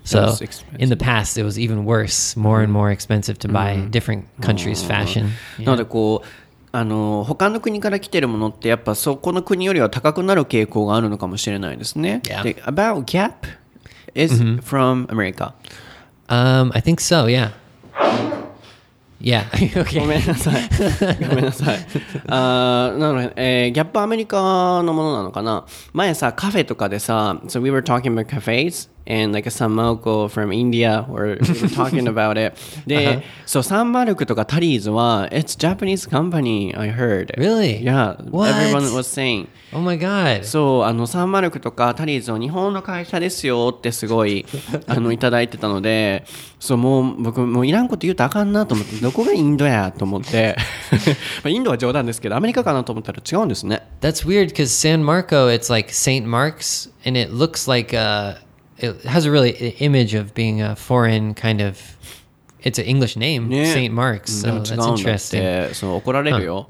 [0.04, 0.80] so that's expensive.
[0.80, 4.82] in the past it was even worse, more and more expensive to buy different countries'
[4.82, 5.30] fashion.
[5.58, 6.28] なのでこう
[6.74, 12.22] あの他の国から来てるものってやっぱそこの国よりは高くなる傾向があるのかもしれないですね。
[12.24, 12.42] Yeah.
[12.42, 13.46] で About Gap
[14.14, 15.52] is from America.
[16.28, 17.26] Um, I think so.
[17.26, 17.50] Yeah.
[19.19, 19.45] Yeah.
[19.73, 20.05] ご okay.
[20.05, 20.69] めんなさい。
[21.27, 21.77] ごめんなさい。
[22.27, 25.65] あーなので、えーギャップアメリカのものなのかな？
[25.93, 31.37] 前さ、カフェとかでさ、so we were talking about cafes and like some local from India were
[31.73, 32.53] talking about it.
[32.85, 37.27] で、そう、サンマルクとかタリーズは、it's Japanese company, I heard.
[37.37, 37.81] Really?
[37.81, 38.51] Yeah, What?
[38.51, 39.47] everyone was saying.
[39.73, 40.43] Oh my god.
[40.43, 44.45] そう、あの、サンマルクとかタリーズは日本の会社ですよってすごい、
[44.87, 46.25] あの、いただいてたので、
[46.59, 50.55] そう、もう僕、もういらんこと言うとあかんなと思って、どこがインドやと思って、
[51.43, 53.81] まあインドは冗談ですけど、アメリカかなと思ったら違うんですね。
[54.01, 58.35] That's weird because San Marco, it's like Saint Mark's, and it looks like uh,
[58.79, 61.97] it has a really image of being a foreign kind of
[62.61, 63.71] it's an English name, yeah.
[63.71, 64.31] Saint Mark's.
[64.33, 64.75] So mm-hmm.
[64.75, 65.43] that's interesting.
[65.43, 65.71] Yeah,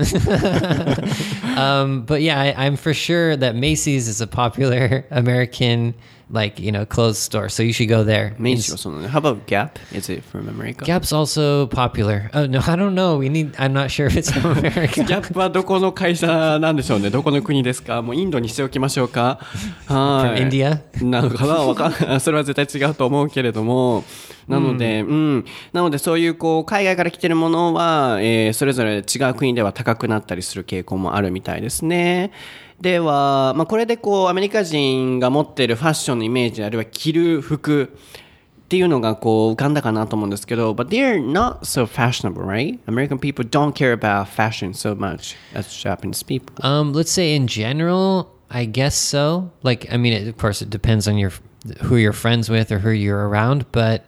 [0.04, 1.58] huh.
[1.62, 5.96] um, but yeah, I, am for sure that Macy's is a popular American
[6.32, 7.50] like you know, clothes store.
[7.50, 8.36] So you should go there.
[8.38, 9.72] メイシはそのね、How about Gap?
[9.96, 10.84] Is it from America?
[10.86, 12.30] Gap's also popular.
[12.34, 13.18] Oh no, I don't know.
[13.18, 13.52] We need.
[13.56, 15.04] I'm not sure if it's from America.
[15.04, 17.10] ギャップはどこの会社なんでしょうね。
[17.10, 19.40] どこの国ですかもうインドにしておきましょうか。
[19.88, 20.42] はい。
[20.42, 21.04] From India?
[21.06, 22.20] なのかなわかんない。
[22.20, 24.04] それは絶対違うと思うけれども。
[24.48, 25.46] なので、うん。
[25.74, 32.32] なので、そういう、こう、海外から来てるものは、えーそれぞれ違う国では高くなったりする傾向もあるみたいですね。
[32.81, 37.97] では、まあ、これでこう、アメリカ人が持っているファッションのイメージ、あるいは着る服、
[38.73, 42.79] っていうのがこう浮かんだかなと思うんですけど、but they're not so fashionable, right?
[42.87, 46.57] American people don't care about fashion so much as Japanese people.
[46.67, 49.51] Um, let's say in general, I guess so.
[49.63, 51.33] Like, I mean, it, of course, it depends on your
[51.83, 53.67] who you're friends with or who you're around.
[53.73, 54.07] But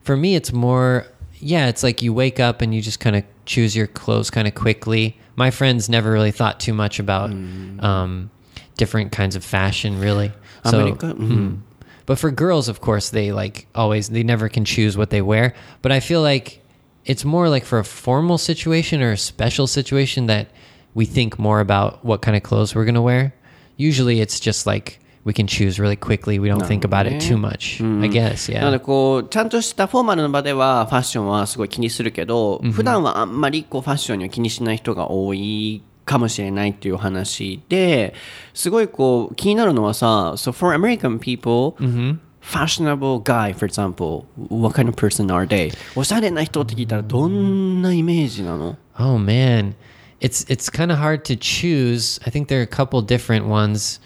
[0.00, 3.24] for me, it's more, yeah, it's like you wake up and you just kind of
[3.44, 5.18] choose your clothes kind of quickly.
[5.35, 7.81] my friends never really thought too much about mm.
[7.83, 8.29] um,
[8.77, 10.31] different kinds of fashion, really.
[10.65, 11.15] So, mm.
[11.17, 11.59] Mm.
[12.05, 15.53] but for girls, of course, they like always they never can choose what they wear.
[15.81, 16.63] But I feel like
[17.05, 20.49] it's more like for a formal situation or a special situation that
[20.93, 23.33] we think more about what kind of clothes we're gonna wear.
[23.77, 26.38] Usually, it's just like we can choose really quickly.
[26.38, 27.82] We don't think about it too much.
[28.02, 28.70] I guess, なの yeah.
[28.70, 38.14] でこうちゃんとしたフォーマルの場ではファッションはすごい気にするけど、普段はあんまりこうファッションには気にしない人が多いかもしれないっていう話で
[38.54, 49.18] すごいこう気になるのはさ So for American people、fashionable guy for example what kind of person are they おしゃれな人って聞いたらどんなイメージなの Oh
[49.18, 49.74] man,
[50.20, 52.20] it's it's kind of hard to choose.
[52.24, 54.00] I think there are a couple different ones.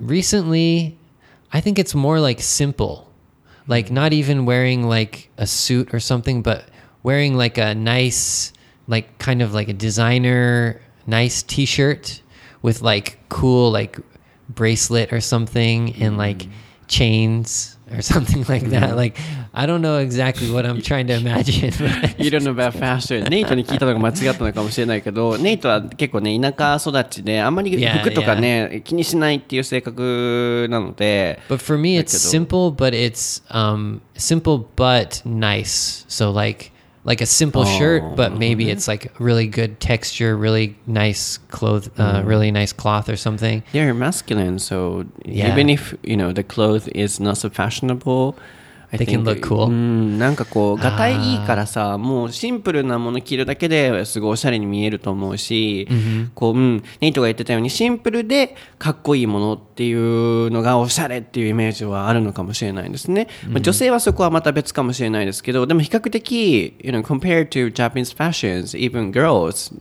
[0.00, 0.96] Recently,
[1.52, 3.10] I think it's more like simple.
[3.66, 6.68] Like not even wearing like a suit or something, but
[7.02, 8.52] wearing like a nice
[8.86, 12.22] like kind of like a designer nice t-shirt
[12.62, 13.98] with like cool like
[14.48, 16.50] bracelet or something and like mm.
[16.86, 18.96] chains or something like that.
[18.96, 19.18] Like
[19.52, 21.72] I don't know exactly what I'm trying to imagine.
[22.18, 23.28] You don't know about fashion.
[23.28, 36.04] ネイトに聞いたのが間違ったのかもしれないけど、ネイトは結構ね、田舎育ちで、あんまり Yeah, 服とかね、気にしないっていう性格なので、But for me, it's simple, but it's um, simple but nice.
[36.08, 36.72] So like
[37.04, 42.22] like a simple shirt, but maybe it's like really good texture, really nice cloth, uh,
[42.24, 43.62] really nice cloth or something.
[43.72, 45.50] they're masculine, so Yeah.
[45.52, 48.36] even if, you know, the cloth is not so fashionable,
[48.92, 49.66] They can look cool.
[49.66, 55.86] うん、なんかこう、がたいいいからさ、もうシンプルなもの着るだけですごいおしゃれに見えると思うし、
[56.34, 63.28] こう、うん、ネイトが言ってたようにシンプルでかっこいいものっていうのがおしゃれっていうイメージはあるのかもしれないですね。
[63.48, 69.74] まあ、女性はそこはまた別かもしれないですけど、でも比較的、you know, compared to Japanese fashions, even girls,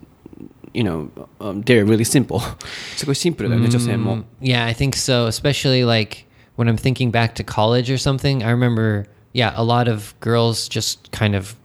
[0.73, 2.41] you know, um, they're really simple.
[2.97, 4.25] すごいシンプルだよね、女性も。
[4.41, 5.27] Yeah, I think so.
[5.27, 8.42] Especially like when I'm thinking back to college or something.
[8.42, 11.56] I remember, yeah, a lot of girls just kind of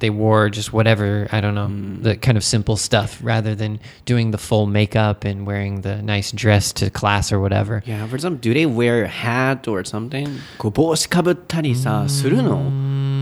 [0.00, 1.70] they wore just whatever I don't know
[2.02, 6.32] the kind of simple stuff rather than doing the full makeup and wearing the nice
[6.32, 7.82] dress to class or whatever.
[7.86, 10.28] Yeah, for example, do they wear a hat or something?
[10.58, 13.17] こう帽子かぶったりさ、するの Mm,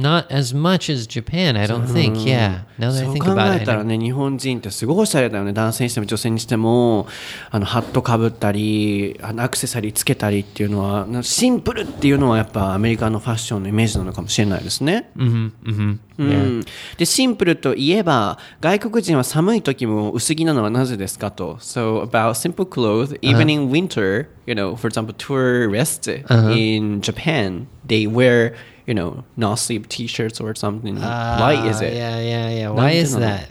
[0.00, 2.24] Not as much as Japan, I don't think.
[2.24, 2.60] Yeah.
[2.78, 3.64] Now that そ I う think 考 about え it.
[3.66, 5.52] た I ら don't- ね、日本人ってすごいおしゃれだよね。
[5.52, 7.06] 男性にしても女性にしても、
[7.50, 15.10] あの、ハットかぶったり、あのアクセサリーつけたりっていうのは、なシンプルっていうのはやっぱアメリカのファッションのイメージなのかもしれないですね。
[15.16, 15.98] Mhm, mhm.
[16.18, 16.64] うん、
[16.96, 26.10] でシンプルといえば外国人は寒い時も薄着なのはなぜですかと So about simple clothes even in winter you know for example tourists
[26.52, 28.54] in Japan they wear
[28.87, 32.69] you know no sleeve t-shirts or something why is Ah, it Yeah, yeah, yeah.
[32.71, 33.49] Why is なんでなの that?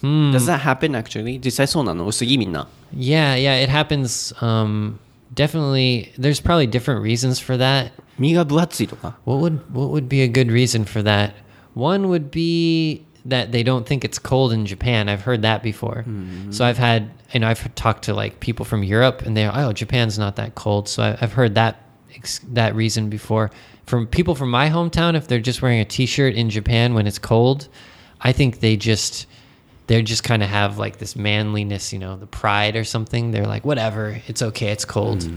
[0.00, 0.32] Hmm.
[0.32, 4.32] Does that happen actually 実際そうなの薄着みんな Yeah, yeah, it happens.
[4.40, 4.98] Um,
[5.34, 7.92] definitely, there's probably different reasons for that.
[8.18, 11.32] 身が分厚いとか What would what would be a good reason for that?
[11.74, 15.08] One would be that they don't think it's cold in Japan.
[15.08, 16.04] I've heard that before.
[16.50, 19.72] So I've had, you know, I've talked to like people from Europe, and they're, oh,
[19.72, 20.88] Japan's not that cold.
[20.88, 21.80] So I, I've heard that
[22.14, 23.50] ex- that reason before.
[23.89, 27.17] From people from my hometown, if they're just wearing a T-shirt in Japan when it's
[27.17, 27.69] cold,
[28.21, 29.25] I think they just
[29.87, 33.31] they just kind of have like this manliness, you know, the pride or something.
[33.31, 35.27] They're like, whatever, it's okay, it's cold.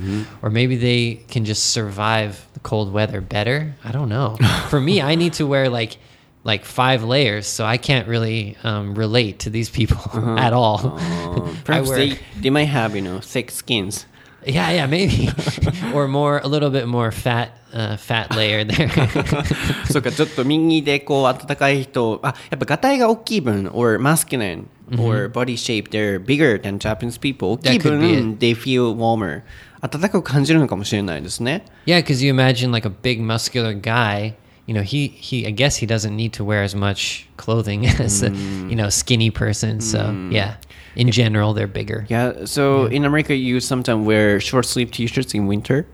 [0.42, 3.74] Or maybe they can just survive the cold weather better.
[3.82, 4.36] I don't know.
[4.68, 5.96] For me, I need to wear like
[6.44, 9.98] like five layers, so I can't really um, relate to these people
[10.38, 10.98] at all.
[10.98, 14.04] I Perhaps they, they might have you know thick skins
[14.45, 15.29] yeah, yeah, maybe,
[15.93, 18.89] or more, a little bit more fat, uh, fat layer there.
[19.91, 24.65] そうか、ちょっと右でこう暖かい人、あ、やっぱガタイが大きい分、or masculine,
[24.97, 27.51] or body shape, they're bigger than Japanese people.
[27.53, 29.41] 大きい That could be 分、they feel warmer.
[29.81, 31.65] 暖かく感じるのかもしれないですね。
[31.85, 34.33] Yeah, because you imagine like a big muscular guy.
[34.66, 38.22] you know, he he I guess he doesn't need to wear as much clothing as
[38.22, 38.66] mm.
[38.66, 39.80] a, you know, skinny person.
[39.80, 40.32] So, mm.
[40.32, 40.56] yeah.
[40.94, 42.04] In general, they're bigger.
[42.10, 42.44] Yeah.
[42.44, 42.96] So, yeah.
[42.96, 45.86] in America, you sometimes wear short sleeve t-shirts in winter.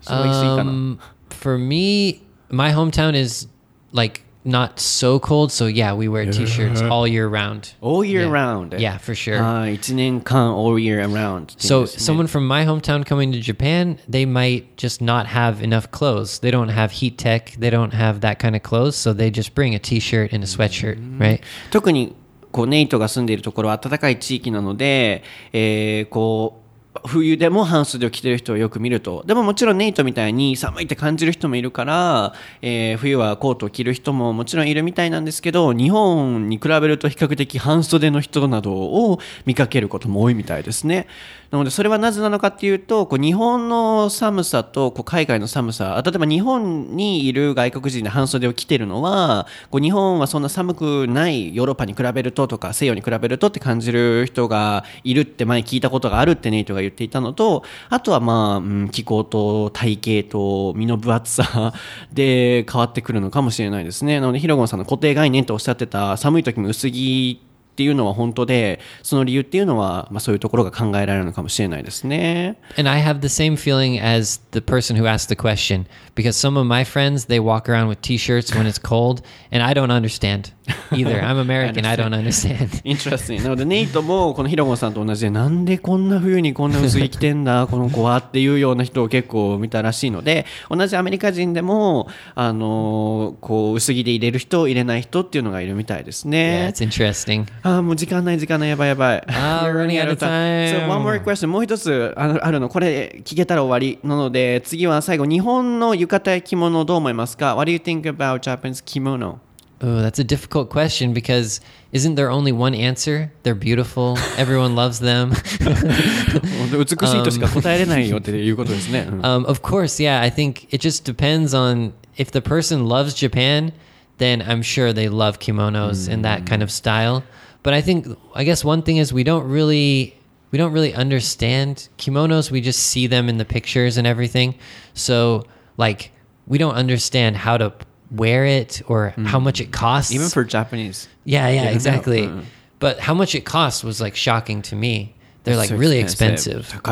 [0.00, 3.46] So um, for me, my hometown is
[3.92, 5.52] like not so cold.
[5.52, 7.74] So yeah, we wear t-shirts all year round.
[7.80, 8.30] All year yeah.
[8.30, 8.74] round.
[8.78, 9.38] Yeah, for sure.
[9.40, 11.54] Ah, uh, 1年間 all year around.
[11.58, 16.40] So someone from my hometown coming to Japan, they might just not have enough clothes.
[16.40, 17.56] They don't have Heattech.
[17.56, 18.96] They don't have that kind of clothes.
[18.96, 21.20] So they just bring a t-shirt and a sweatshirt, mm-hmm.
[21.20, 21.40] right?
[21.70, 22.16] 特に
[22.50, 26.67] こうネイトが住んでいるところは暖かい地域なので、えー、こう
[27.04, 29.22] 冬でも半袖を着てる人をよく見ると。
[29.26, 41.06] でももちろんネイトみたいに寒いって感じる人もいるから、えー冬はコートを着る人ももちろんいるみたいなんですけど日本に比べると比較的半袖の人などを見かけることも多いみたいですね。
[41.50, 61.72] なのでそれはなぜなのかっていうとこう日本の寒さとこう海外の寒さ例えば日本にいる外国人で半袖を着てるのはこう日本はそんな寒くないヨーロッパに比べるととか西洋に比べるとって感じる人がいるって前聞いたことがあるってネイトが言っていたのとあとはまあ、うん気候と体型と身の分厚さ
[62.12, 64.20] で変わってくるのかもしれないですね。
[64.20, 67.40] なのでヒロゴンさんの固定概念とおっしゃってた寒い時も薄着
[67.78, 72.58] っていうのは本当でその理由っていうのは、まあ、そういうところが考えられるのかもしれないですね。
[72.76, 75.86] And I have the same feeling as the person who asked the question
[76.16, 79.22] because some of my friends they walk around with t-shirts when it's cold
[79.52, 80.52] and I don't understand.
[80.92, 81.20] Either.
[81.22, 81.84] I'm American.
[81.84, 82.82] I don't understand.
[82.84, 83.42] Interesting.
[83.42, 96.72] なので、ネイトもこのヒロゴンさんと同じで、なんでこんな冬にこんな薄着着てんだ、 この子はっていうような人を結構見たらしいので、同じアメリカ人でも、あのこう、薄着で入れる人、入れない人っていうのがいるみたいです yeah, ね。
[96.72, 97.46] it's interesting.
[97.62, 99.24] あーもう時間ない時間ないやばいやばい。
[99.28, 100.86] Ah, we're running out of time.
[100.86, 109.38] So one more question もう一つあのあるのこれ聞けたら終わりなので次は最後日本の浴衣や着物どう思いますか？What do you think about Japanese kimono?
[109.85, 111.59] Oh, that's a difficult question because
[111.91, 113.33] isn't there only one answer?
[113.43, 114.17] They're beautiful.
[114.37, 115.33] Everyone loves them.
[115.59, 119.07] 本当美しいとしか答えれないよっていうことですね。
[119.11, 120.21] うん Um, of course, yeah.
[120.21, 123.73] I think it just depends on if the person loves Japan,
[124.19, 127.23] then I'm sure they love kimonos and that kind of style.
[127.61, 130.15] But I think, I guess one thing is we don't really,
[130.51, 132.51] we don't really understand kimonos.
[132.51, 134.55] We just see them in the pictures and everything.
[134.93, 135.43] So,
[135.77, 136.11] like,
[136.47, 137.73] we don't understand how to
[138.10, 139.26] wear it or mm.
[139.26, 140.12] how much it costs.
[140.12, 141.08] Even for Japanese.
[141.24, 142.22] Yeah, yeah, exactly.
[142.22, 142.44] Mm.
[142.78, 145.14] But how much it costs was like shocking to me.
[145.44, 146.60] They're like so really expensive.
[146.60, 146.82] expensive.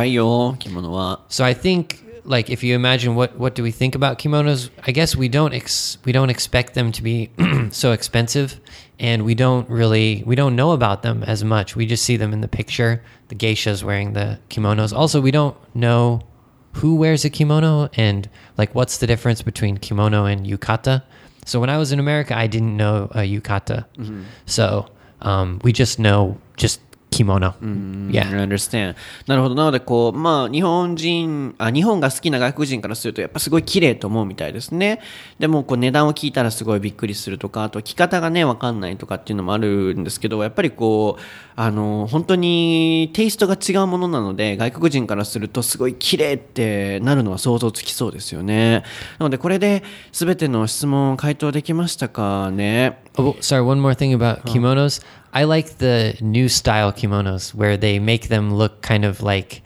[1.29, 4.71] So I think like if you imagine what what do we think about kimonos?
[4.85, 7.31] I guess we don't ex- we don't expect them to be
[7.71, 8.61] so expensive
[8.99, 11.77] and we don't really we don't know about them as much.
[11.77, 14.97] We just see them in the picture, the geishas wearing the kimonos.
[14.97, 16.23] Also, we don't know
[16.73, 18.29] who wears a kimono and
[18.59, 21.03] like what's the difference between kimono and yukata.
[21.45, 23.85] So when I was in America, I didn't know a yukata.
[24.47, 24.89] So
[25.23, 26.81] um, we just know just
[27.17, 27.55] kimono.
[28.11, 28.29] Yeah.
[28.29, 28.95] I understand.
[29.27, 29.55] なるほど。
[29.55, 35.01] なので、こう、まあ、日本人、あ、日本が好きな外国人からすると、やっぱすごい綺麗と思うみたいですね。
[35.39, 41.23] でも、こう、値段を聞いたらすごいびっくりするとか、あと、着方がね、わかんないとかっていうのもあるんですけど、やっぱりこう、
[41.59, 48.83] あの、本当にテイストが違うものなので、外国人からするとすごい綺麗ってなるのは想像つきそうですよね。
[49.19, 52.99] なので、これで全ての質問回答できましたかね？
[53.18, 55.02] Oh, sorry, one more thing about kimonos.
[55.34, 59.62] I like the new style kimonos where they make them look kind of like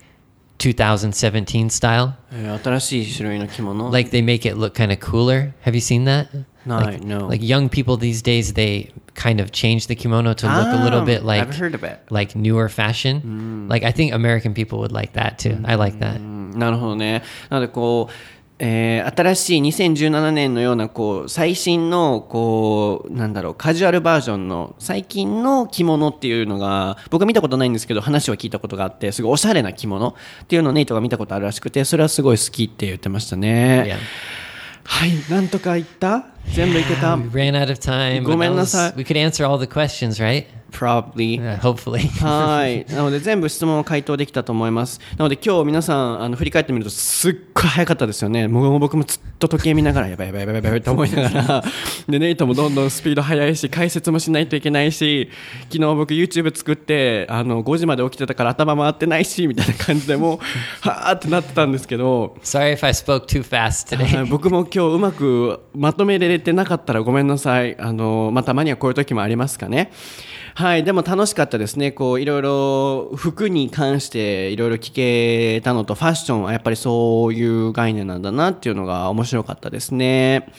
[0.60, 2.14] 2017 style.
[2.32, 3.90] えー新しい種類の着物。
[3.92, 5.54] Like they make it look kind of cooler.
[5.64, 6.28] Have you seen that?
[6.66, 7.28] No, like, no.
[7.28, 11.02] Like young people these days, they kind of change the kimono to look a little
[11.02, 12.00] Ah, bit like I've heard of it.
[12.10, 13.68] like newer fashion.
[13.70, 15.58] Like I think American people would like that too.
[15.66, 16.18] I like that.
[16.18, 17.22] うんなるほどね。
[17.50, 18.14] なのでこう、
[18.63, 30.09] えー新しい2017年のようなこう最新のこうなんだろうカジュアルバージョンの最近の着物っていうのが僕は見たことないんですけど話は聞いたことがあってすごいおしゃれな着物
[30.43, 33.97] っていうのをネイトが見たことあるらしくてそれはすごい好きって言ってましたね。
[34.85, 36.27] はい、なんとか言った？
[36.53, 37.17] 全部いけた？
[37.17, 38.23] We ran out of time.
[38.25, 38.93] ごめんなさい。
[38.97, 40.47] We could answer all the questions, right?
[40.71, 41.41] Probably.
[41.51, 42.09] Uh, hopefully.
[42.25, 42.85] はい。
[42.89, 45.01] なので全部質問を回答できたと思います。
[45.17, 48.47] なので今日皆さんあの振り返ってみるとすっごい早かったですよね。
[48.47, 51.65] もう僕もずっと時計見ながらやばいやばいやばいやばいって思いながら。
[52.09, 55.31] で、ネイトもどんどんスピード速いし解説もしないといけないし、
[55.71, 62.37] 昨日僕 YouTube 作ってあの5時まで起きてたから頭回ってないしみたいな感じでもうはーってなってたんですけど。
[62.43, 64.27] Sorry if I spoke too fast はい today.
[64.27, 67.77] 僕も今日うまくまとめれてなかったらごめんなさい。
[67.79, 69.91] あの、まあ、たまにはこういう時もありますかね。
[70.61, 70.85] はい。
[70.85, 71.91] でも楽しかったですね。
[71.91, 80.53] こう、いろいろ服に関していろいろ聞けたのと、ファッションはやっぱりそういう概念なんだなっていうのが面白かったですね。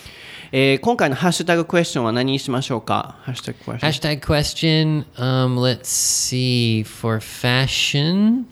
[0.51, 3.15] えー今回のハッシュタグクエスチョンは何にしましょうか？
[3.21, 3.79] ハッシュタグクエスチョン。
[3.79, 6.83] ハッシュタグクエスチョン Um, let's see.
[6.83, 8.45] For fashion,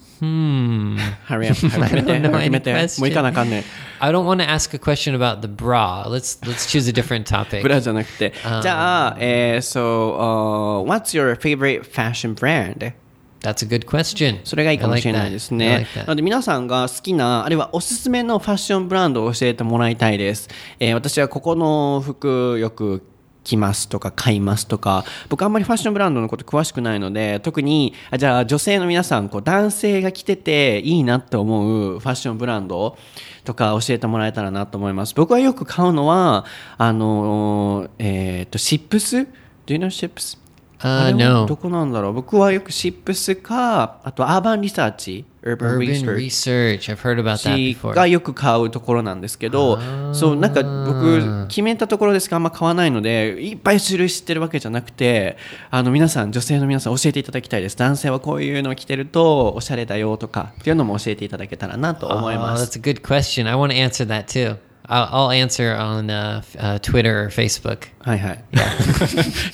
[2.40, 2.74] 決めて。
[2.74, 3.64] any もういかなあかんね。
[4.00, 6.08] I don't want to ask a question about the bra.
[6.08, 7.62] Let's let's choose a different topic.
[7.62, 8.34] ブラじゃなくて。
[8.62, 12.94] じゃあ、えー、so, uh, what's your favorite fashion brand?
[13.42, 14.40] That's a good question.
[14.44, 15.68] それがいいかもしれないですね。
[15.68, 20.50] I like な.ので皆さんが好きな、あるいはおすすめのファッションブランドを教えてもらいたいです。
[20.80, 23.04] えー私はここの服よく
[23.44, 32.98] 着ますとか買いますとか、僕あんまりファッションブランドのこと詳しくないので、特に、あじゃあ女性の皆さん、こう男性が着てていいなって思うファッションブランド
[33.44, 35.14] とか教えてもらえたらなと思います。
[35.16, 36.46] 僕はよく買うのは、
[36.78, 39.28] あの、えっ、と、シップス ?Do
[39.68, 40.38] you know ships?
[40.82, 41.46] Uh, あれは no.
[41.46, 42.14] どこなんだろう？
[42.14, 46.90] 僕はよくシップスか、あとアーバンリサーチ、Urban Urban Research.
[46.90, 48.08] I've heard about that が before.
[48.08, 49.78] よく買うところなんですけど、
[50.14, 55.36] そう、なんか僕、決めたところですがあんま買わないので、いっぱい種類知ってるわけじゃなくて、
[55.70, 57.76] あの皆さん、女性の皆さん教えていただきたいです。
[57.76, 62.80] 男性はこういうのを着てるとおしゃれだよとかっていうのも教えていただけたらなと思い Oh, ます。
[62.80, 63.50] that's a good question.
[63.50, 64.58] I want to answer that too.
[64.89, 67.89] I'll, I'll answer on uh, f- uh, Twitter or Facebook.
[68.01, 68.45] はいはい。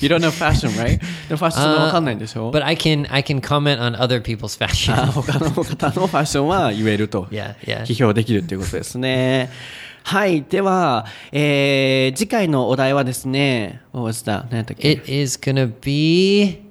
[0.01, 0.99] you don't know fashion, right?
[1.29, 4.93] でもファッションわかんないんでしょ But I can I can comment on other people's fashion.
[4.93, 7.27] あ他の方のファッションは言えると。
[7.31, 7.83] Yeah, yeah.
[7.83, 9.49] 批評できるということですね。
[10.03, 10.43] はい。
[10.43, 14.45] では、えー次回のお題はですね、What was that?
[14.49, 16.61] 何やったっけ It is gonna be,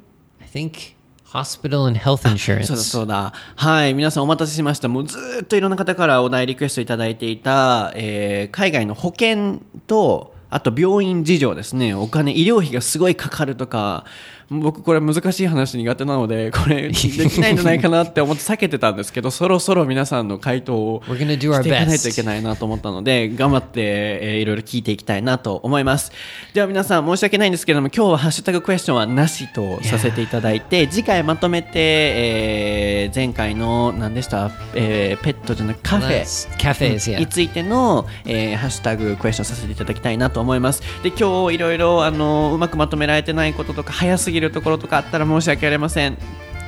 [0.42, 0.93] I think,
[1.35, 2.75] hospital and health そうだ insurance.
[2.77, 3.33] そうだ。
[3.55, 3.93] はい。
[3.93, 4.87] 皆さんお待たせしました。
[4.87, 11.93] もうずーっといろんな方からお題リクエストいただいていた、えー海外の保険と、あと病院事情ですね。
[11.93, 14.05] お金、医療費がすごいかかるとか、
[14.49, 17.07] 僕これ難しい話苦手なので、これでき
[17.41, 26.11] ないんじゃないかなって思って避けてたんですけど、 そろそろ皆さんの回答をしていかないとい.けないなと思ったので、頑張って、えーいろいろ聞いていきたいなと思います。
[26.53, 36.21] では皆さん申し訳ないんですけども、今日はハッシュタグクエスチョンはなしとさせていただいて、次回まとめて、えー前回の何でした、えーペットじゃなくカフェ。
[36.21, 37.27] Let's- Cafes, に yeah.
[37.27, 40.81] ついての、えーハッシュタグクエスチョンさせていただきたいなと思います。
[41.03, 46.17] で、今日いろいろあのうまくまとめられてないこととか早すぎるところとかあったら申し訳ありません。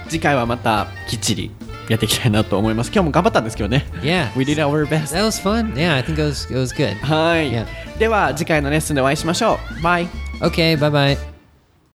[0.09, 1.51] 次回はまたきっちり
[1.89, 2.91] やっていきたいなと思います。
[2.93, 3.85] 今日も頑張ったんですけどね。
[4.01, 4.27] Yeah.
[4.37, 5.15] We did our best.
[5.15, 5.73] That was fun.
[5.73, 6.95] Yeah, I think it was it was good.
[6.95, 7.51] はい。
[7.51, 7.65] Yeah.
[7.99, 9.81] では次回のレッスンでお会いしましょう。
[9.81, 10.07] バイ。
[10.41, 11.36] Okay, bye bye.